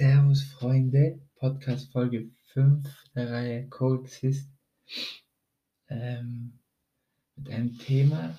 [0.00, 4.48] Servus Freunde, Podcast Folge 5 der Reihe Coexist
[5.90, 6.58] ähm,
[7.36, 8.34] mit einem Thema,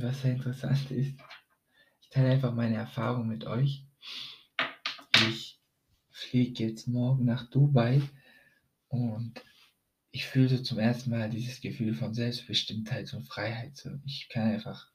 [0.00, 1.14] was sehr interessant ist.
[2.00, 3.86] Ich teile einfach meine Erfahrung mit euch.
[5.28, 5.60] Ich
[6.10, 8.02] fliege jetzt morgen nach Dubai
[8.88, 9.34] und
[10.10, 13.76] ich fühle zum ersten Mal dieses Gefühl von Selbstbestimmtheit und Freiheit.
[13.76, 14.90] So, ich kann einfach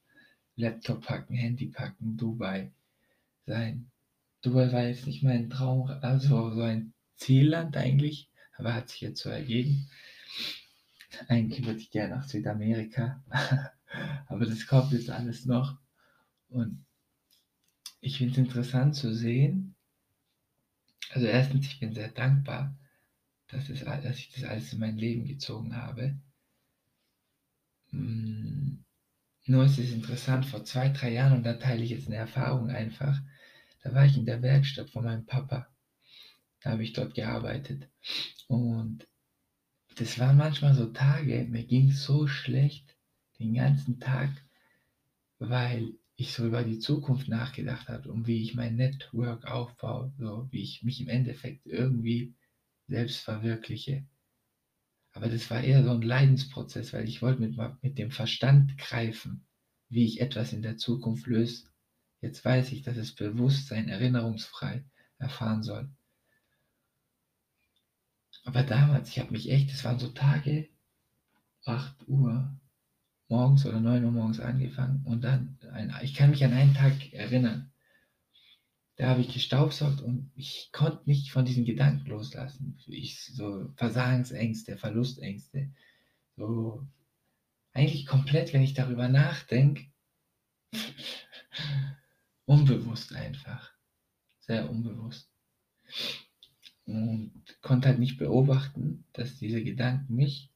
[0.57, 2.73] Laptop packen, Handy packen, Dubai
[3.45, 3.89] sein
[4.47, 9.21] Dubai war jetzt nicht mein Traum, also so ein Zielland eigentlich, aber hat sich jetzt
[9.21, 9.89] so ergeben.
[11.27, 13.21] Eigentlich würde ich gerne nach Südamerika,
[14.27, 15.77] aber das kommt jetzt alles noch.
[16.47, 16.85] Und
[17.99, 19.75] ich finde es interessant zu sehen.
[21.09, 22.73] Also erstens, ich bin sehr dankbar,
[23.49, 26.17] dass, es, dass ich das alles in mein Leben gezogen habe.
[27.89, 28.85] Hm,
[29.45, 32.69] nur ist es interessant, vor zwei, drei Jahren, und da teile ich jetzt eine Erfahrung
[32.69, 33.19] einfach,
[33.87, 35.67] da war ich in der Werkstatt von meinem Papa.
[36.61, 37.87] Da habe ich dort gearbeitet.
[38.47, 39.07] Und
[39.95, 42.97] das waren manchmal so Tage, mir ging so schlecht
[43.39, 44.29] den ganzen Tag,
[45.39, 50.47] weil ich so über die Zukunft nachgedacht habe und wie ich mein Network aufbaue, so
[50.51, 52.33] wie ich mich im Endeffekt irgendwie
[52.87, 54.05] selbst verwirkliche.
[55.13, 59.45] Aber das war eher so ein Leidensprozess, weil ich wollte mit, mit dem Verstand greifen,
[59.87, 61.67] wie ich etwas in der Zukunft löse,
[62.21, 64.83] Jetzt weiß ich, dass es Bewusstsein erinnerungsfrei
[65.19, 65.89] erfahren soll.
[68.43, 70.69] Aber damals, ich habe mich echt, das waren so Tage,
[71.65, 72.57] 8 Uhr
[73.27, 77.13] morgens oder 9 Uhr morgens angefangen und dann, ein, ich kann mich an einen Tag
[77.13, 77.73] erinnern,
[78.95, 82.79] da habe ich gestaubsaugt und ich konnte nicht von diesen Gedanken loslassen.
[82.87, 85.71] Ich, so Versagensängste, Verlustängste,
[86.35, 86.87] so
[87.73, 89.85] eigentlich komplett, wenn ich darüber nachdenke,
[92.47, 93.71] unbewusst einfach.
[94.39, 95.29] Sehr unbewusst.
[96.85, 100.49] Und konnte halt nicht beobachten, dass diese Gedanken mich,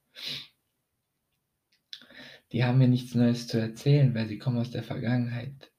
[2.51, 5.71] die haben mir nichts Neues zu erzählen, weil sie kommen aus der Vergangenheit.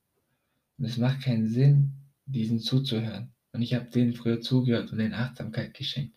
[0.79, 1.93] Und es macht keinen Sinn,
[2.27, 3.33] diesen zuzuhören.
[3.53, 6.17] Und ich habe denen früher zugehört und denen Achtsamkeit geschenkt.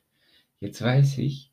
[0.59, 1.51] Jetzt weiß ich,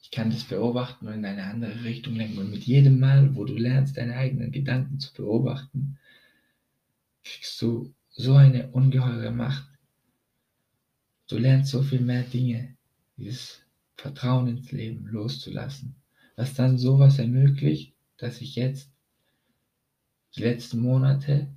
[0.00, 2.38] ich kann das beobachten und in eine andere Richtung lenken.
[2.38, 5.98] Und mit jedem Mal, wo du lernst, deine eigenen Gedanken zu beobachten,
[7.24, 9.68] kriegst du so eine ungeheure Macht.
[11.28, 12.76] Du lernst so viel mehr Dinge,
[13.16, 13.62] dieses
[13.96, 15.94] Vertrauen ins Leben loszulassen,
[16.36, 18.90] was dann sowas ermöglicht, dass ich jetzt
[20.36, 21.48] die letzten Monate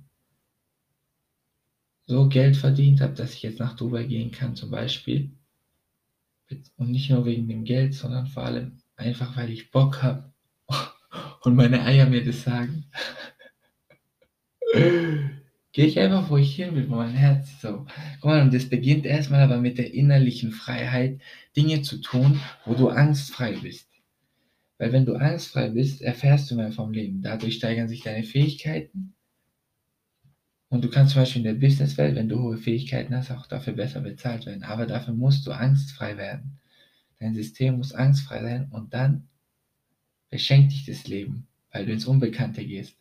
[2.06, 5.32] so Geld verdient habe, dass ich jetzt nach Dubai gehen kann zum Beispiel.
[6.76, 10.32] Und nicht nur wegen dem Geld, sondern vor allem einfach, weil ich Bock habe
[11.40, 12.84] und meine Eier mir das sagen.
[15.74, 17.84] gehe ich einfach, wo ich hin will, wo mein Herz so.
[18.20, 21.20] Guck mal, und das beginnt erstmal aber mit der innerlichen Freiheit,
[21.56, 23.88] Dinge zu tun, wo du angstfrei bist.
[24.78, 27.22] Weil wenn du angstfrei bist, erfährst du mehr vom Leben.
[27.22, 29.14] Dadurch steigern sich deine Fähigkeiten.
[30.68, 33.72] Und du kannst zum Beispiel in der Businesswelt, wenn du hohe Fähigkeiten hast, auch dafür
[33.72, 34.62] besser bezahlt werden.
[34.62, 36.60] Aber dafür musst du angstfrei werden.
[37.18, 39.28] Dein System muss angstfrei sein und dann
[40.30, 42.96] beschenkt dich das Leben, weil du ins Unbekannte gehst.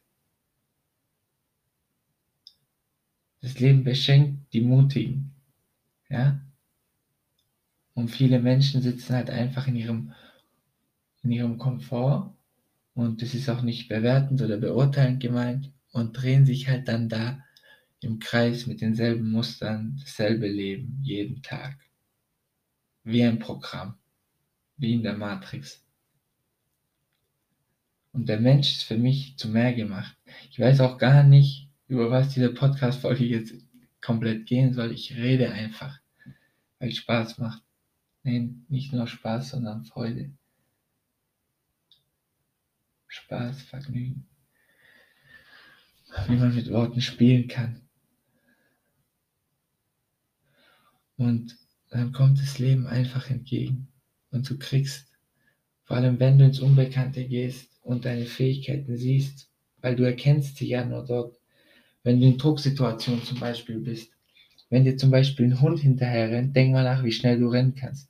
[3.44, 5.36] Das Leben beschenkt die Mutigen.
[6.08, 6.40] Ja?
[7.94, 10.14] Und viele Menschen sitzen halt einfach in ihrem,
[11.24, 12.34] in ihrem Komfort
[12.94, 17.44] und das ist auch nicht bewertend oder beurteilend gemeint und drehen sich halt dann da
[18.00, 21.78] im Kreis mit denselben Mustern, dasselbe Leben jeden Tag.
[23.04, 23.96] Wie ein Programm,
[24.78, 25.84] wie in der Matrix.
[28.14, 30.16] Und der Mensch ist für mich zu mehr gemacht.
[30.50, 31.62] Ich weiß auch gar nicht,
[31.94, 33.54] über was diese Podcast-Folge jetzt
[34.02, 34.92] komplett gehen soll.
[34.92, 36.00] Ich rede einfach,
[36.80, 37.62] weil es Spaß macht.
[38.24, 40.31] Nein, nicht nur Spaß, sondern Freude.
[43.08, 44.26] Spaß, Vergnügen.
[46.28, 47.81] Wie man mit Worten spielen kann.
[51.18, 51.56] Und
[51.92, 53.88] dann kommt das Leben einfach entgegen.
[54.31, 55.12] Und du kriegst,
[55.84, 59.48] vor allem wenn du ins Unbekannte gehst und deine Fähigkeiten siehst,
[59.81, 61.38] weil du erkennst sie ja nur dort,
[62.03, 64.11] wenn du in Drucksituationen zum Beispiel bist,
[64.69, 67.75] wenn dir zum Beispiel ein Hund hinterher rennt, denk mal nach, wie schnell du rennen
[67.75, 68.09] kannst.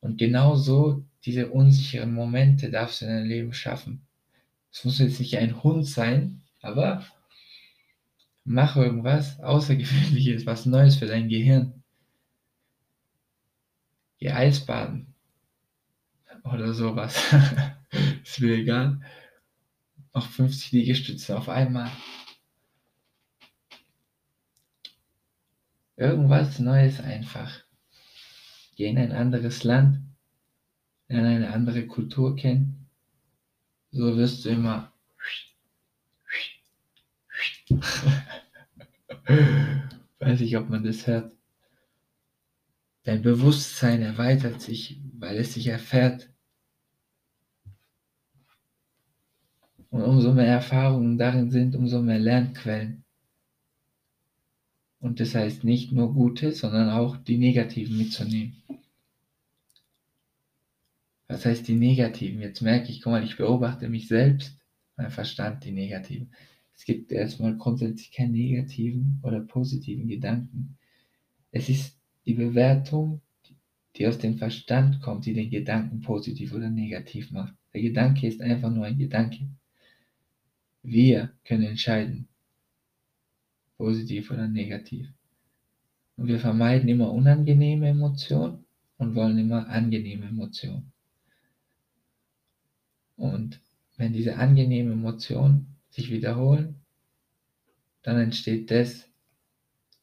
[0.00, 4.06] Und genau so diese unsicheren Momente darfst du in deinem Leben schaffen.
[4.72, 7.04] Es muss jetzt nicht ein Hund sein, aber
[8.44, 11.82] mach irgendwas Außergewöhnliches, was Neues für dein Gehirn.
[14.18, 15.14] Geh Eisbaden.
[16.44, 17.34] Oder sowas.
[18.22, 19.00] Ist mir egal.
[20.12, 21.90] Auch 50 Liegestütze auf einmal.
[25.96, 27.64] Irgendwas Neues einfach.
[28.76, 30.00] Geh in ein anderes Land,
[31.08, 32.88] lerne eine andere Kultur kennen.
[33.90, 34.92] So wirst du immer.
[40.18, 41.32] Weiß ich, ob man das hört.
[43.04, 46.28] Dein Bewusstsein erweitert sich, weil es sich erfährt.
[49.90, 53.05] Und umso mehr Erfahrungen darin sind, umso mehr Lernquellen.
[54.98, 58.62] Und das heißt nicht nur gute, sondern auch die negativen mitzunehmen.
[61.28, 62.40] Was heißt die negativen?
[62.40, 64.58] Jetzt merke ich, guck mal, ich beobachte mich selbst,
[64.96, 66.32] mein Verstand, die negativen.
[66.74, 70.78] Es gibt erstmal grundsätzlich keine negativen oder positiven Gedanken.
[71.50, 73.22] Es ist die Bewertung,
[73.96, 77.54] die aus dem Verstand kommt, die den Gedanken positiv oder negativ macht.
[77.72, 79.48] Der Gedanke ist einfach nur ein Gedanke.
[80.82, 82.28] Wir können entscheiden,
[83.76, 85.08] positiv oder negativ.
[86.16, 88.64] Und wir vermeiden immer unangenehme Emotionen
[88.98, 90.92] und wollen immer angenehme Emotionen.
[93.16, 93.60] Und
[93.96, 96.76] wenn diese angenehmen Emotionen sich wiederholen,
[98.02, 99.08] dann entsteht das,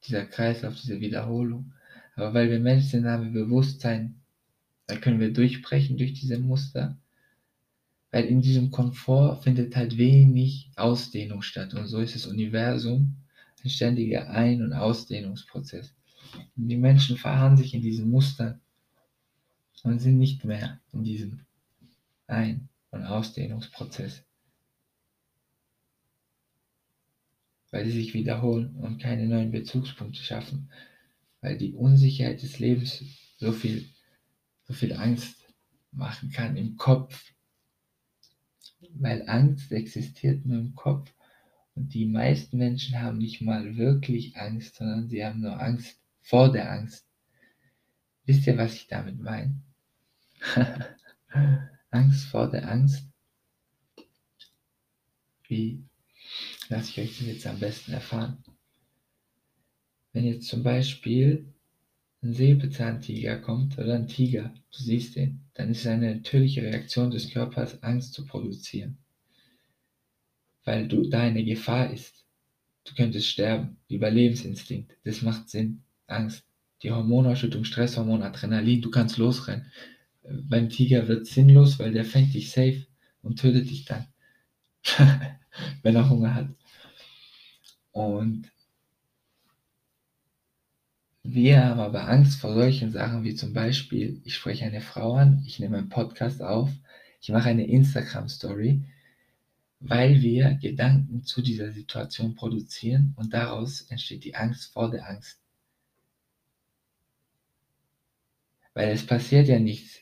[0.06, 1.74] dieser Kreislauf, diese Wiederholung.
[2.16, 4.22] Aber weil wir Menschen sind, haben wir Bewusstsein,
[4.88, 6.98] da können wir durchbrechen durch diese Muster,
[8.12, 11.74] weil in diesem Komfort findet halt wenig Ausdehnung statt.
[11.74, 13.23] Und so ist das Universum
[13.64, 15.94] ein ständiger Ein- und Ausdehnungsprozess.
[16.56, 18.60] Und die Menschen verharren sich in diesen Mustern
[19.84, 21.46] und sind nicht mehr in diesem
[22.28, 24.24] Ein- und Ausdehnungsprozess.
[27.72, 30.70] Weil sie sich wiederholen und keine neuen Bezugspunkte schaffen.
[31.42, 33.04] Weil die Unsicherheit des Lebens
[33.38, 33.90] so viel,
[34.64, 35.48] so viel Angst
[35.92, 37.34] machen kann im Kopf.
[38.96, 41.14] Weil Angst existiert nur im Kopf
[41.76, 46.72] die meisten Menschen haben nicht mal wirklich Angst, sondern sie haben nur Angst vor der
[46.72, 47.08] Angst.
[48.26, 49.62] Wisst ihr, was ich damit meine?
[51.90, 53.08] Angst vor der Angst.
[55.48, 55.84] Wie
[56.70, 58.44] lasse ich euch das jetzt am besten erfahren?
[60.14, 61.54] Wenn jetzt zum Beispiel
[62.22, 67.10] ein Säbelzahntiger kommt oder ein Tiger, du siehst den, dann ist es eine natürliche Reaktion
[67.12, 69.03] des Körpers, Angst zu produzieren
[70.66, 72.26] weil du da eine Gefahr ist.
[72.86, 73.78] Du könntest sterben.
[73.90, 74.98] Überlebensinstinkt.
[75.04, 75.84] Das macht Sinn.
[76.08, 76.44] Angst.
[76.82, 79.72] Die Hormonausschüttung, Stresshormon, Adrenalin, du kannst losrennen.
[80.24, 82.86] Beim Tiger wird es sinnlos, weil der fängt dich safe
[83.22, 84.08] und tötet dich dann.
[85.82, 86.50] Wenn er Hunger hat.
[87.92, 88.52] Und
[91.24, 95.42] wir haben aber Angst vor solchen Sachen wie zum Beispiel, ich spreche eine Frau an,
[95.46, 96.70] ich nehme einen Podcast auf,
[97.22, 98.84] ich mache eine Instagram-Story,
[99.86, 105.42] weil wir Gedanken zu dieser Situation produzieren und daraus entsteht die Angst vor der Angst.
[108.74, 110.00] Weil es passiert ja nichts,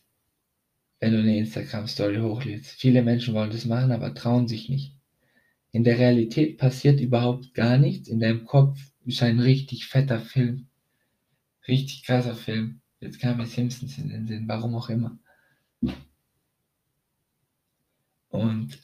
[0.99, 2.79] wenn du eine Instagram-Story hochlädst.
[2.79, 4.95] Viele Menschen wollen das machen, aber trauen sich nicht.
[5.71, 8.07] In der Realität passiert überhaupt gar nichts.
[8.07, 10.67] In deinem Kopf ist ein richtig fetter Film.
[11.67, 12.81] Richtig krasser Film.
[12.99, 15.17] Jetzt kam mir Simpsons in den Sinn, warum auch immer.
[18.29, 18.79] Und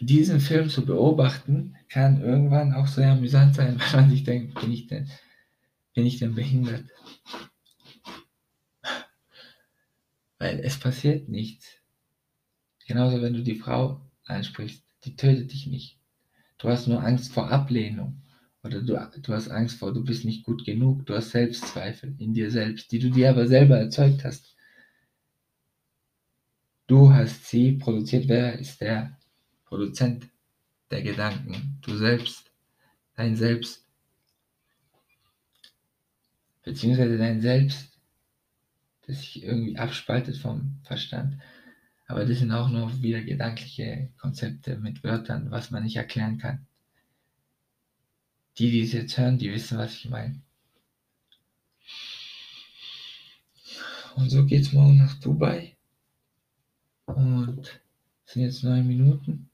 [0.00, 4.72] diesen Film zu beobachten, kann irgendwann auch sehr amüsant sein, weil man sich denkt, bin
[4.72, 5.10] ich denn,
[5.94, 6.84] bin ich denn behindert?
[10.38, 11.66] Weil es passiert nichts.
[12.86, 15.98] Genauso, wenn du die Frau ansprichst, die tötet dich nicht.
[16.58, 18.22] Du hast nur Angst vor Ablehnung.
[18.62, 21.06] Oder du, du hast Angst vor, du bist nicht gut genug.
[21.06, 24.56] Du hast Selbstzweifel in dir selbst, die du dir aber selber erzeugt hast.
[26.86, 28.28] Du hast sie produziert.
[28.28, 29.17] Wer ist der
[29.68, 30.26] Produzent
[30.90, 32.50] der Gedanken, du selbst,
[33.14, 33.84] dein Selbst,
[36.64, 37.98] beziehungsweise dein Selbst,
[39.06, 41.40] das sich irgendwie abspaltet vom Verstand.
[42.06, 46.66] Aber das sind auch nur wieder gedankliche Konzepte mit Wörtern, was man nicht erklären kann.
[48.56, 50.40] Die, die es jetzt hören, die wissen, was ich meine.
[54.16, 55.76] Und so geht's morgen nach Dubai.
[57.04, 57.80] Und
[58.24, 59.48] es sind jetzt neun Minuten.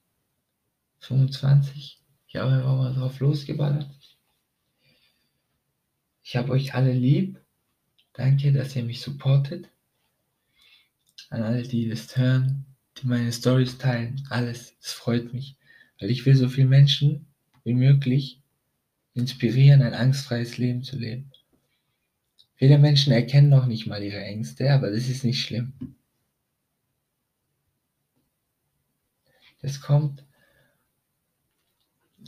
[1.04, 2.00] 25.
[2.26, 3.88] Ich habe einfach mal drauf losgeballert.
[6.22, 7.40] Ich habe euch alle lieb.
[8.14, 9.68] Danke, dass ihr mich supportet.
[11.30, 12.64] An alle, die das hören,
[12.96, 14.74] die meine Stories teilen, alles.
[14.80, 15.56] Es freut mich,
[16.00, 17.26] weil ich will so viele Menschen
[17.64, 18.40] wie möglich
[19.14, 21.30] inspirieren, ein angstfreies Leben zu leben.
[22.56, 25.72] Viele Menschen erkennen noch nicht mal ihre Ängste, aber das ist nicht schlimm.
[29.60, 30.24] Das kommt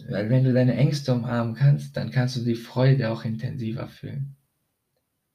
[0.08, 4.36] Weil wenn du deine Ängste umarmen kannst, dann kannst du die Freude auch intensiver fühlen.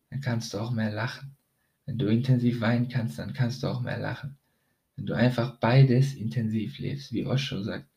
[0.10, 1.36] Dann kannst du auch mehr lachen.
[1.86, 4.38] Wenn du intensiv weinen kannst, dann kannst du auch mehr lachen.
[4.96, 7.88] Wenn du einfach beides intensiv lebst, wie Osho sagt.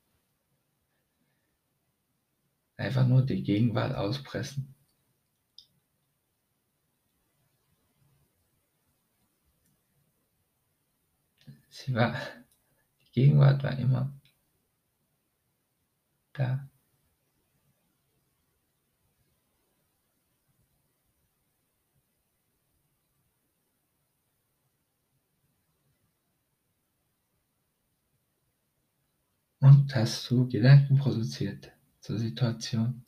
[2.76, 4.74] Einfach nur die Gegenwart auspressen.
[11.68, 12.16] Sie war,
[13.02, 14.12] die Gegenwart war immer
[16.34, 16.68] da.
[29.60, 33.04] Und hast du Gedanken produziert zur Situation?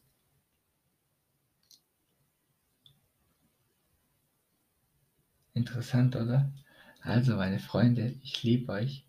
[5.54, 6.52] Interessant, oder?
[7.00, 9.06] Also, meine Freunde, ich liebe euch.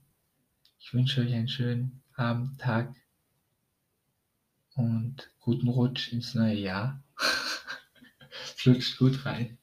[0.80, 2.96] Ich wünsche euch einen schönen Abend, Tag
[4.78, 7.04] und guten Rutsch ins neue Jahr.
[8.56, 9.58] Flutscht gut rein.